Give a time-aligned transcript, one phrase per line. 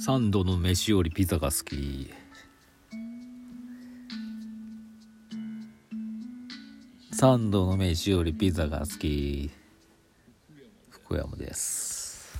[0.00, 2.08] 三度の飯よりピザが好き。
[7.12, 9.50] 三度の飯よりピザが好き。
[10.88, 12.32] 福山です。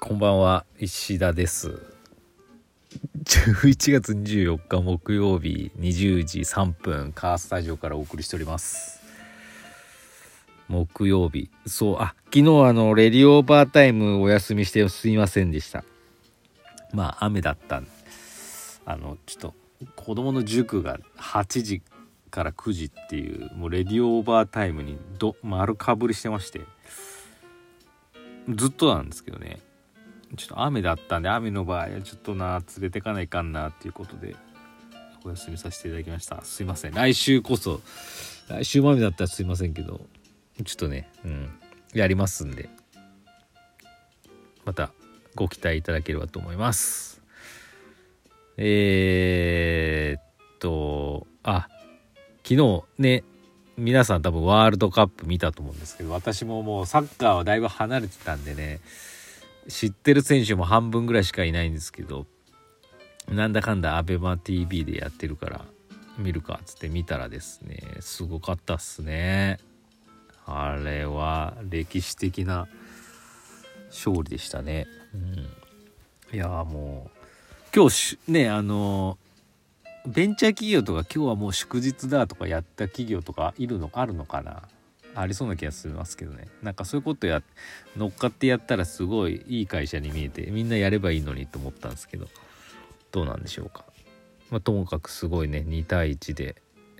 [0.00, 1.82] こんばんは石田です。
[3.24, 9.03] 11月24日木曜日20時3分カースタジオからお送りしております。
[10.68, 11.50] 木曜日。
[11.66, 15.84] そうあ昨日あのレディオーバータイムお休みしてすいませんでした。
[16.92, 17.86] まあ雨だったん。
[18.86, 19.54] あのちょっと
[19.96, 21.82] 子供の塾が8時
[22.30, 26.60] から9時っていうもうレディオーバータイムにど丸かぶりしてまして。
[28.48, 29.60] ずっとなんですけどね。
[30.36, 34.34] ちょっと雨だったんで雨の場合はちょっとな連れてかないかんなっていうことで
[35.24, 36.42] お休みさせていただきました。
[36.42, 36.94] すいません。
[36.94, 37.80] 来週こそ
[38.48, 40.00] 来週も雨だったらすいませんけど。
[40.62, 41.58] ちょっとねうん
[41.92, 42.68] やりますんで。
[44.64, 44.92] また
[45.34, 47.22] ご期待いただければと思います。
[48.56, 50.22] えー、っ
[50.58, 51.68] とあ
[52.44, 53.24] 昨日ね
[53.76, 58.80] 皆さん多分ワールドカップ見たと思うんですけど私ももうサッカーはだいぶ離れてたんでね
[59.66, 62.26] 知ってる選手も半分ぐらいしかいないんですけど
[63.28, 65.64] なんだかんだ ABEMATV でやってるから
[66.16, 69.58] 見るかっつって見たらですねすごかったっすね。
[70.46, 72.68] あれは歴史的な
[73.88, 75.16] 勝利でしたね、う
[76.32, 77.18] ん、いやもう
[77.74, 79.18] 今日ねあの
[80.06, 84.62] ベンチャー企業とか今日はもう祝日だとかやった企業とかいるのあるのかな？
[85.16, 86.48] ありそうな気がしますけどね。
[86.62, 87.42] なんかそういうことや
[87.96, 92.26] 乗っかってやったらすごいいい会社に見えてみんなやればいいのにと思ったんですけど
[93.12, 93.84] どうなんでしょうか、
[94.50, 96.56] まあ、ともかくすごいね2対1で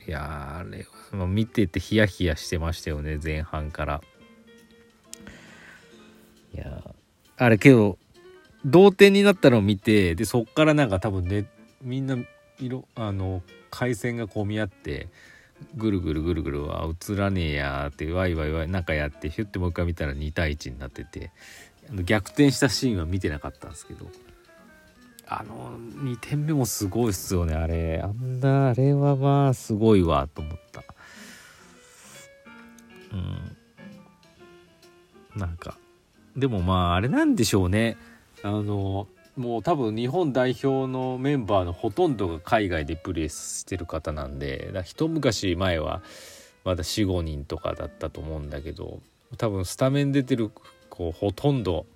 [0.07, 4.03] いやあれは、まあ、見ててヒヤヒヤしてましたよね前半から。
[6.55, 6.95] いや
[7.37, 7.99] あれけど
[8.65, 11.47] 同点になったのを見てでそっからなんか多分ね
[11.83, 12.17] みんな
[12.61, 15.09] 色あの回線が混み合って
[15.77, 21.33] ぐるぐるぐるぐるは映らねえやってワイワイワイなんかやってヒュッてもう一回見たら2対1になってて
[22.05, 24.07] 逆転したシーンは見てなかったんですけど
[25.27, 28.01] あの2点目もすごいっすよねあれ。
[28.03, 30.83] あんなあれはまあすごいわと思った。
[33.13, 33.57] うん。
[35.41, 35.77] なんか
[36.37, 37.97] でもまああれなんでしょうね。
[38.43, 46.03] あのもう多分日本代表のメンバーのほとんどが海外でプレーしてる方なんで一昔前は
[46.63, 49.01] まだ45人とかだったと思うんだけど
[49.37, 50.51] 多分スタメン出てる
[50.89, 51.87] 子ほとんど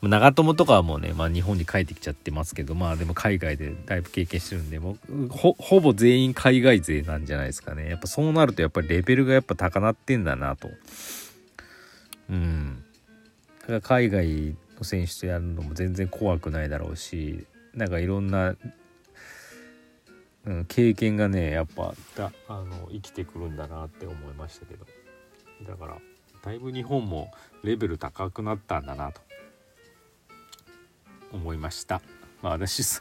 [0.00, 7.88] 長友とかはもうね、まあ、日本に帰ってきちゃってますけどまあでも海外でだいぶ経験してるんでもうほぼ全員海外勢なんじゃないですかね。
[7.88, 10.68] やっぱそうなるとやっぱりレベルがやっぱ高なってんだなと。
[12.30, 12.84] うん。
[13.62, 17.44] だから海外の選手とやるのも全然怖くないだろうし
[17.74, 18.54] なんかいろんな、
[20.46, 24.86] うん、経験がねやっぱだあの生きてくるんだなって思いましたけど。
[25.66, 25.96] だから
[26.44, 27.32] だいぶ日本も
[27.64, 29.20] レベル高くなったんだなと。
[31.32, 32.00] 思いました。
[32.42, 33.00] まあ私 サ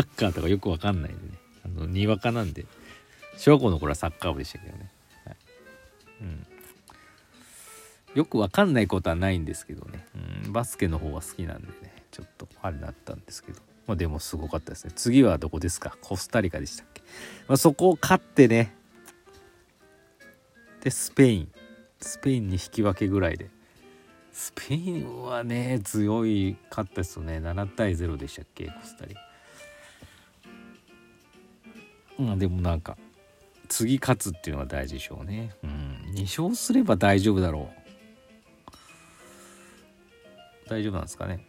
[0.00, 1.38] ッカーとかよくわかんないんでね。
[1.64, 2.66] あのにわかなんで。
[3.36, 4.90] 小学校の頃はサッカー部でしたけどね、
[5.26, 5.36] はい。
[6.22, 6.46] うん、
[8.14, 10.06] よくわかんないことはないんですけどね、
[10.44, 11.92] うん、バスケの方が好きなんでね。
[12.10, 13.60] ちょっとあれだったんですけど。
[13.86, 14.92] まあでもすごかったですね。
[14.96, 15.96] 次はどこですか？
[16.00, 17.02] コスタリカでしたっけ、
[17.46, 18.74] まあ、そこを勝ってね。
[20.80, 21.52] でスペイン。
[22.00, 23.48] スペインに引き分けぐらいで
[24.38, 27.38] スペインはね強いかったですよね。
[27.38, 28.66] 7対0でしたっけ？
[28.66, 29.20] コスタリカ。
[32.18, 32.98] まあでもなんか
[33.68, 35.54] 次勝つっていうのが大事でしょうね。
[35.64, 36.12] うん。
[36.14, 38.70] 2勝すれば大丈夫だろう。
[40.68, 41.42] 大丈夫なんですかね？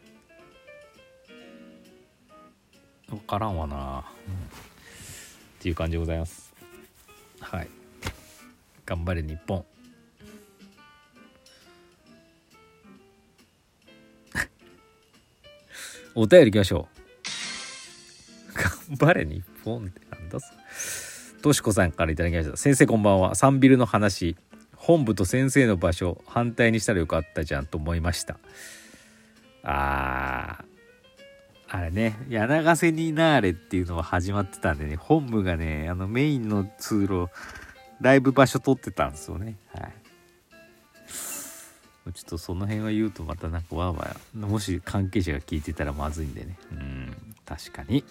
[3.09, 4.37] 分からんわな、うん、っ
[5.59, 6.53] ていう感じでございます。
[7.41, 7.67] はい。
[8.85, 9.65] 頑張れ日本。
[16.19, 16.87] お便りいきましょ
[18.89, 18.97] う。
[18.97, 20.39] 頑張れ日本ってなんだ
[21.43, 22.57] としこさんから頂きました。
[22.57, 23.35] 先生こんばんは。
[23.35, 24.35] サンビルの話。
[24.75, 28.39] 本部と先生の場所反対にしたらよかったじゃんと思いました。
[29.61, 30.65] あー。
[31.69, 37.27] あれね、柳瀬になーれっていうのは始まってたんでね、本部がね、あのメインの通路、
[38.01, 39.55] だいぶ場所取ってたんですよね。
[39.71, 39.93] はい。
[42.17, 46.57] ちょっとその辺は言うとまたなんかわーわーもし関係者が聞いてたらまずいんでね。
[46.71, 47.15] うん
[47.45, 48.03] 確かに。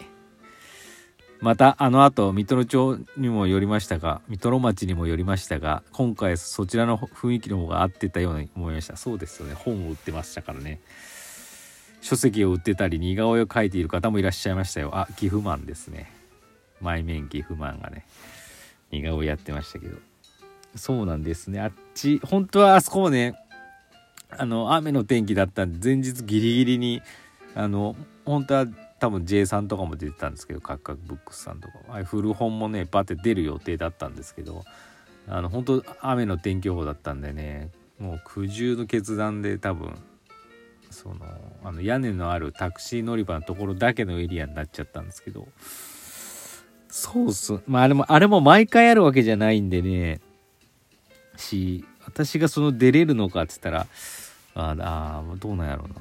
[1.41, 8.97] またあの後水戸の町にも寄りましたが水戸町にも寄りましたが今回そちらの雰囲気の方が合ってたように思いました。
[8.97, 9.55] そうですよね。
[9.55, 10.79] 本を売ってましたからね。
[12.00, 14.91] 書籍を売ってたり似顔絵を描いている方もいらっしゃいましたよ。
[14.93, 16.12] あ岐阜マンですね。
[16.81, 18.06] 前面岐阜マンがね
[18.93, 19.97] 似顔絵やってましたけど。
[20.76, 21.61] そうなんですね。
[21.61, 23.35] あっち本当はあそこもね
[24.31, 27.02] あの雨の天気だったんで前日ギリギリに
[27.55, 28.67] あの本当は
[28.99, 34.64] 多分 J さんとかも出てたんですけどカクカクブックスさんとかあ古本もねパって出る予定だったんですけど
[35.28, 39.94] あの本当雨の天気予報だったんでねもう苦渋の決断で多分
[40.90, 41.17] その
[41.64, 45.49] あの屋根のあるタクシー乗り場のところだけのエリアになっちゃったんですけど
[46.88, 47.61] そうっす。
[47.67, 50.20] まああれもあれも毎回あるわけじゃないんでね
[51.37, 51.84] し
[52.17, 53.87] 私がその出れるのかっつったら
[54.55, 55.97] ああどうなんやろうな。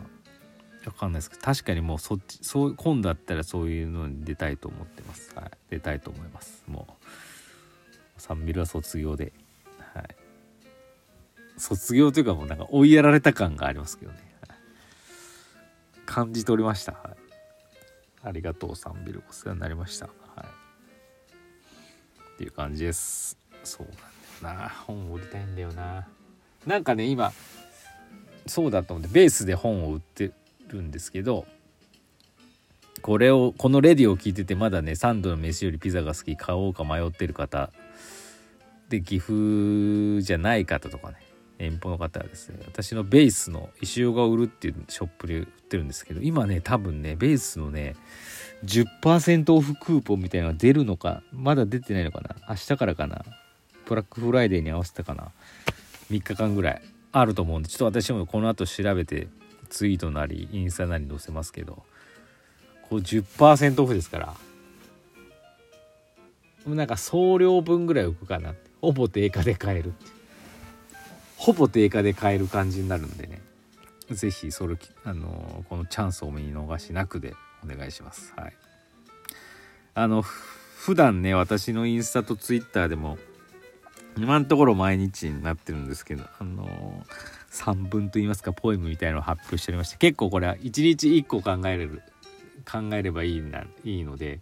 [0.85, 5.33] わかんないですけど確かにもうそっちそう今度だったらそういうのに出たいと思ってます。
[5.35, 5.51] はい。
[5.69, 6.63] 出たいと思います。
[6.67, 8.21] もう。
[8.21, 9.33] サンビルは卒業で。
[9.93, 10.15] はい。
[11.57, 14.17] 卒業というかもうなんか追いやられた感がありますけどね、
[14.47, 14.57] はい、
[16.05, 16.93] 感じ取りました。
[16.93, 17.15] はい。
[18.23, 20.05] ありがとうサンビルお世話になりました。
[20.05, 20.11] は
[20.43, 20.45] い。
[22.35, 23.37] っていう感じです。
[23.63, 24.69] そうなんだよな。
[24.87, 26.07] 本を売りたいんだよな。
[26.65, 27.31] なんかね今
[28.47, 30.31] そうだと思ってベースで本を売って
[30.67, 31.45] るんですけど
[33.01, 37.71] これをこのレディを聞いててまだね3度の飯よりピザが好き買おうか迷ってる方
[38.89, 41.17] で岐阜じゃない方とかね
[41.57, 47.95] 遠方の方はですね私のベースの石尾が売るっていうショップで売ってるんですけど今ね多分ねベースのね
[48.65, 53.23] 10%オフクーポンみたいなのが出るのかまだ出てないのかな明日からかな。
[53.85, 55.31] ブラックフライデーに合わせたかな。
[56.11, 56.81] 3日間ぐらい。
[57.11, 59.29] あると思うんでちょっと私もこの後調べて
[59.69, 61.83] ツイートなりインスタなり載せますけど。
[62.89, 64.33] こう10%オフですから。
[66.67, 68.51] なんか送料分ぐらい浮くかな。
[68.51, 69.93] ってほぼ定価で買える
[71.37, 73.41] ほぼ定価で買える感じになるんでね。
[74.09, 77.33] 是非それあのこのチャンスを見逃しなくで
[77.63, 78.33] お願いします。
[78.35, 78.53] はい。
[79.93, 83.17] あの普段ね私のインスタとツイッターでも
[84.17, 87.03] 今のところ毎日になってるんですけどあの
[87.49, 92.01] 散文といいますかポエムみたいのを発表しておりまして結構これは一日一個考えれる
[92.69, 94.39] 考えればいいないいので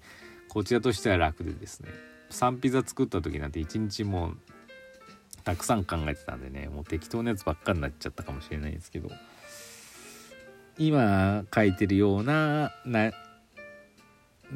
[0.50, 1.90] こちらとしては楽でですね。
[2.30, 4.38] 3ピザ作った時なんて一日もう
[5.44, 9.10] たくさん考えてたんでねもう適当なやつばっかになっちゃったかもしれないんですけど
[10.78, 13.12] 今書いてるようなな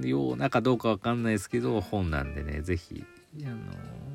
[0.02, 3.06] ようなかどうかわかんないですけど本なんでね是非
[3.44, 3.56] あの
[4.06, 4.07] お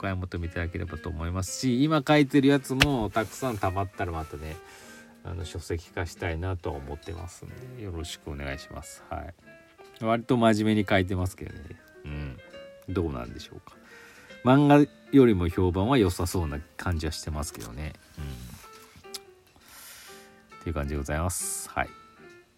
[0.00, 4.56] 買い求めいただければと思いますし今書いてるやつもたくさん溜まったらまたね
[5.24, 9.04] あの書籍化したいなとは思ってますんでよろしくお願いします。
[9.10, 9.34] はい。
[10.02, 11.60] 割と真面目に書いてますけどね。
[12.06, 12.38] うん。
[12.88, 13.76] どうなんでしょうか。
[14.44, 14.78] 漫画
[15.12, 17.92] よりも評判は良さそうな感じはしてますけどね。
[18.18, 18.24] うん。
[20.60, 21.68] っていう感じでございます。
[21.68, 21.90] はい。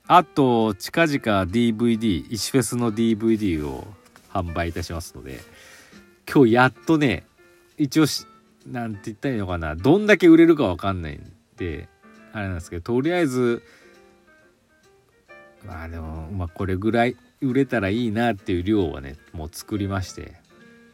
[0.06, 1.16] あと近々
[1.46, 3.86] DVD 石フェスの DVD を
[4.32, 5.40] 販売いたしますので
[6.30, 7.24] 今日やっとね
[7.82, 8.26] 一応し
[8.66, 9.74] なんて言ったらいいのかな。
[9.74, 11.88] どんだけ売れるか分かんないんで
[12.32, 13.62] あれなんですけどとりあえず
[15.64, 20.34] まあでもまあこれぐらい売れたらいいなっていう量はねもう作りまして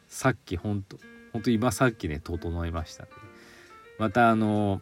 [0.09, 0.99] さっきほんと
[1.33, 3.07] ほんと今さっきね整いました
[3.99, 4.81] またあの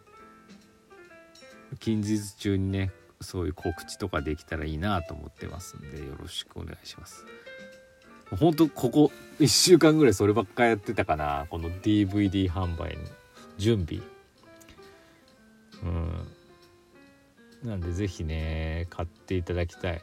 [1.80, 7.24] 近日中にねそういう告知とかできたらいいなと思ってますんでよろしくお願いします。
[8.34, 11.46] ほんとここ1週間ぐらいそればっかやってたかな。
[11.50, 13.04] この DVD 販売の
[13.58, 14.02] 準備。
[15.82, 17.68] うん。
[17.68, 20.02] なんで是非ね買っていただきたい。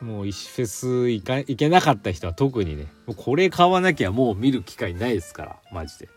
[0.00, 2.86] もう石フェス行か行けなかった人は特にね。
[3.06, 5.56] もうこれ買わなきゃもう見る機会ないですから。
[5.70, 6.08] マジで。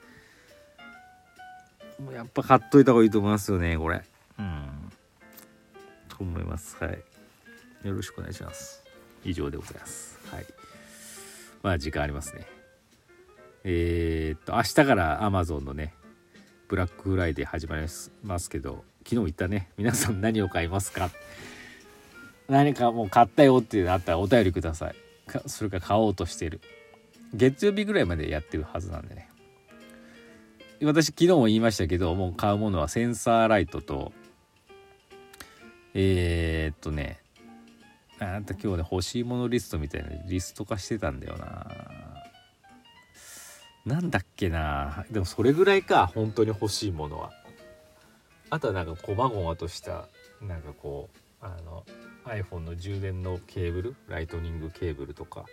[2.00, 4.02] もうやっぱ買っといた方がいいと思いますよねこれ。
[4.40, 4.92] うん。
[6.10, 6.78] と思います。
[6.80, 7.04] はい。
[7.88, 8.84] よろしくお願いします。
[9.24, 10.20] 以上でございます。
[10.32, 10.46] はい。
[11.65, 12.45] まあ時間ありますね。
[13.63, 15.95] えー、っと明日から Amazon のね
[16.67, 17.88] ブラックフライデー始まり
[18.22, 19.72] ますけど昨日言ったね。
[19.75, 21.10] 皆さん何を買いますか？
[22.48, 24.95] 何かもう買ったよっていうのあったらお便りください。
[25.48, 26.62] それか買おうとしてる。
[27.34, 29.27] 月曜日ぐらいまでやってるはずなんでね。
[30.84, 34.12] 私昨日も言いましたけどもう買うものはセンサーライトと
[35.95, 37.17] えー、っとね
[38.19, 41.67] あんた今日ね欲しいものリストみたいなリスト化してたんだよな。
[43.86, 45.05] なんだっけな。
[45.12, 47.31] でもそれぐらいか本当に欲しいものは。
[48.50, 50.07] あとはなんかこまごまとした
[50.41, 51.10] なんかこ
[51.41, 51.84] うあの
[52.25, 55.45] iPhone の充電のケーブルライトニングケーブルとか。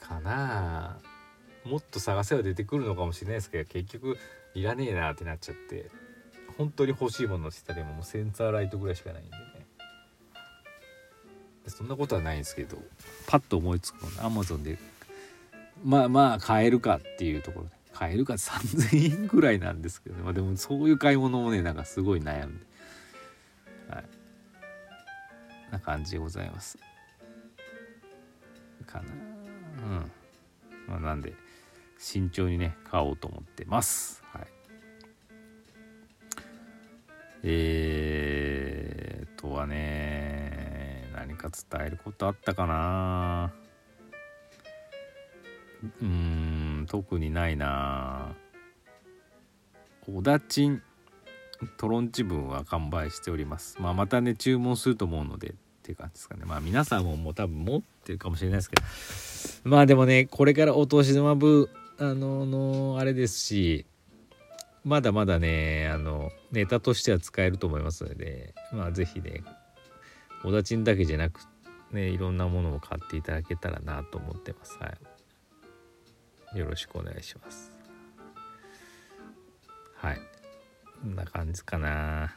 [0.00, 0.98] かな。
[1.64, 4.16] もっと探せば出てくるのかもしれないですけど結局
[4.54, 5.90] いらねえなってなっちゃって。
[6.58, 9.49] 本当に欲しいものって言ったらもうセンサーライトぐらいしかないんで。
[11.66, 12.78] そんなことはないんですけど
[13.26, 14.78] パッと思いつくのアマゾンで
[15.84, 22.66] まあまあ買えるかっていうところで買えるか3,000円ぐらいなんですけど、ね、まあ、でもそういう買い物もねなんかすごい悩んで。
[23.90, 24.04] はい。
[25.72, 26.78] な感じでございます。
[28.86, 29.04] かな。
[29.84, 30.12] うん。
[30.88, 31.34] まあなんで
[31.98, 34.22] 慎重にね買おうと思ってます。
[34.32, 34.46] はい。
[37.42, 37.79] え
[41.50, 43.52] か伝えることあったかな
[46.00, 48.34] うーん特にないな
[50.08, 50.82] おだちん
[51.76, 53.76] トロンチ分は完売しております。
[53.80, 55.52] まあ、またね、注文すると思うので、っ
[55.82, 56.44] ていう感じですかね。
[56.46, 63.84] まあ、皆さんももう多分持ってるかもしれないですけど、まあでもね、これからお年玉部、あの、の、あれですし、
[64.84, 69.42] まだまだね、あの、ネタとしては使えると思いますので、まあ、ぜひね、
[70.44, 71.40] おだちんだけじゃなく、
[71.92, 74.78] ね、いろんなものを買っていただけたらなと思ってます。
[74.78, 74.92] は
[76.54, 76.58] い。
[76.58, 77.72] よろしくお願いします。
[79.96, 80.30] はい。
[81.02, 82.34] こんな感じかな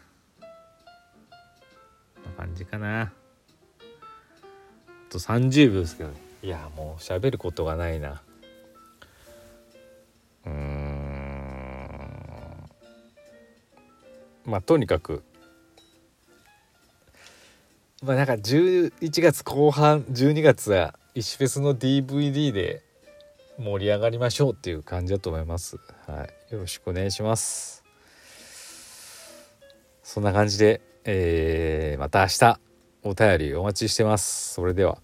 [2.16, 3.12] こんな感じかなあ
[5.10, 8.22] と30秒ですけどいやもう喋ることがないな
[10.46, 11.04] うーん
[14.46, 15.24] まあとにかく
[18.04, 22.84] まあなんか11月後半12月は石フェスの DVD で
[23.58, 25.78] 盛り上がりましょうっていう感じだと思います。
[26.06, 27.86] はい、よろしくお願いします。
[30.04, 32.60] そんな感じで、えー、また明日
[33.04, 34.54] お便りお待ちしてます。
[34.54, 34.98] それでは。